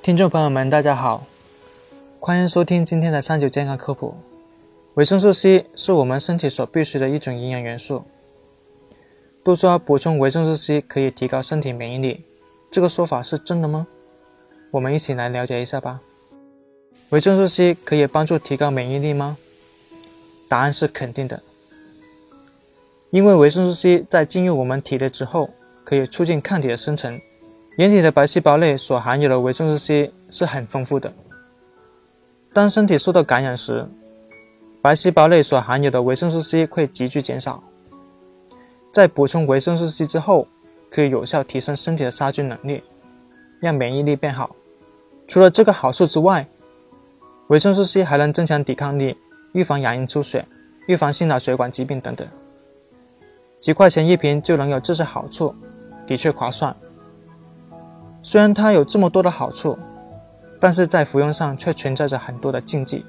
[0.00, 1.26] 听众朋友们，大家好，
[2.20, 4.14] 欢迎收听今天的三九健康科普。
[4.94, 8.04] 维生素 C 是我们身体所必需的一种营养元素。
[9.42, 12.24] 都说补充维生素 C 可以提高身体免疫力，
[12.70, 13.86] 这个说法是真的吗？
[14.70, 16.00] 我们一起来了解一下吧。
[17.10, 19.36] 维生素 C 可以帮助提高免疫力吗？
[20.48, 21.42] 答案是肯定的。
[23.10, 25.50] 因为维生素 C 在进入我们体内之后，
[25.84, 27.20] 可以促进抗体的生成。
[27.78, 31.12] 人体的白细胞内所含有的维生素 C 是很丰富的。
[32.52, 33.86] 当身体受到感染时，
[34.82, 37.62] 白细胞内所含有的维生素 C 会急剧减少。
[38.92, 40.48] 在补充维生素 C 之后，
[40.90, 42.82] 可以有效提升身体的杀菌能力，
[43.60, 44.56] 让免疫力变好。
[45.28, 46.44] 除了这个好处之外，
[47.46, 49.16] 维生素 C 还能增强抵抗力，
[49.52, 50.44] 预防牙龈出血，
[50.88, 52.26] 预防心脑血管疾病等等。
[53.60, 55.54] 几块钱一瓶就能有这些好处，
[56.08, 56.74] 的确划算。
[58.30, 59.78] 虽然它有这么多的好处，
[60.60, 63.02] 但是在服用上却存在着很多的禁忌。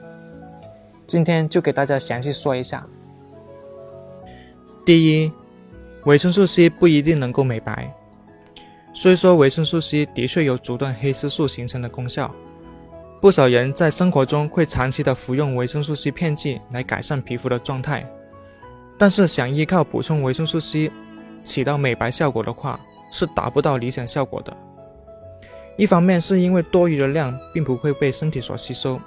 [1.06, 2.88] 今天就给大家详细说一下。
[4.86, 5.30] 第一，
[6.06, 7.94] 维生素 C 不一定能够美白。
[8.94, 12.34] 虽说维生素 C 的确有阻断黑色素形成的功效，
[13.20, 18.10] 不少人在生活中会长期的服用维生素 C 片剂来改善皮肤的状态，
[18.98, 20.90] 但是想依靠补充维生素 C
[21.44, 22.80] 起到美白效果的话，
[23.12, 24.56] 是达不到理想效果的。
[25.80, 29.00] 一方面是因为多余的量并不会被身体所吸收，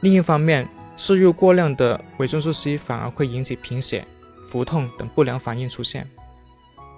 [0.00, 4.04] 另一方面摄入过量的维生素 C 反而会引起贫血、
[4.44, 6.04] 腹痛等不良反应出现。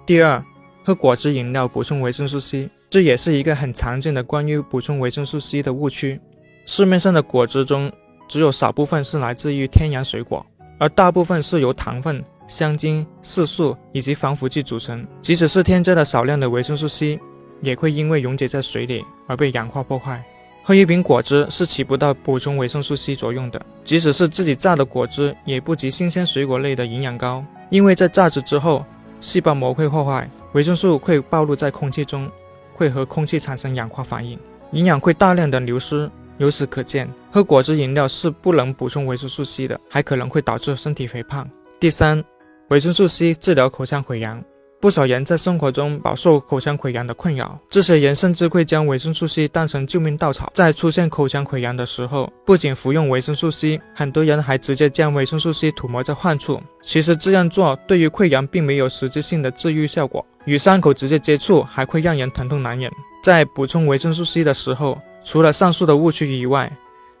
[0.03, 0.43] 第二，
[0.83, 6.19] 喝果汁饮料补充维生素 C，这也是一个很常见的关于补充维生素 C 的误区。
[6.65, 7.91] 市面上的果汁中
[8.27, 10.43] 只有少部分是来自于天然水果，
[10.79, 15.05] 而大部分是由糖分、香精、色素以及防腐剂组成。
[15.21, 17.19] 即使是添加了少量的维生素 C。
[17.61, 20.23] 也会因为溶解在水里而被氧化破坏。
[20.63, 27.43] 喝一瓶果汁是起不到补充维生素 C 作用的，即使是自己榨的果汁，也不及新鲜水果类的营养高。
[27.69, 28.85] 因为在榨汁之后，
[29.21, 32.29] 细胞膜会破坏，维生素会暴露在空气中，
[32.73, 34.37] 会和空气产生氧化反应，
[34.71, 36.09] 营养会大量的流失。
[36.37, 41.49] 由此可见，喝果汁饮料是不能补充维生素 C 的，还可能会导致身体肥胖。
[41.79, 42.23] 第三，
[42.67, 44.43] 维生素 C 治疗口腔溃疡。
[44.79, 50.51] 不少人在生活中饱受口腔溃疡的困扰，这些人甚至会将维生素 C 当成救命稻草。
[50.53, 56.61] 在出现口腔溃疡的时候，不仅服用维生素 C，很多人还直接将维生素 C 涂抹在患处。
[56.83, 62.91] 其实这样做对于溃疡并没有实质性的治愈效果，与伤口直接接触还会让人疼痛难忍。
[63.23, 66.71] 在补充维生素 C 的时候，除了上述的误区以外，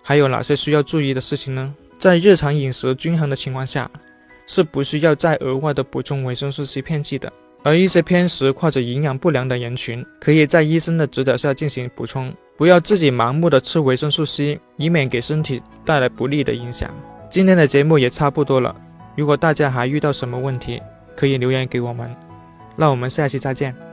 [0.03, 1.73] 还有哪些需要注意的事情呢？
[1.97, 3.89] 在日常饮食均衡的情况下，
[4.45, 7.33] 是不需要再额外的补充维生素 C 片剂的。
[7.63, 16.89] 而一些偏食或者营养不良的人群，可以在医生的指导下进行补充，不要自己盲目的吃维生素 C，以免给身体带来不利的影响。
[17.29, 18.75] 今天的节目也差不多了，
[19.15, 20.81] 如果大家还遇到什么问题，
[21.15, 22.15] 可以留言给我们。
[22.75, 23.86] 那我们下期再见。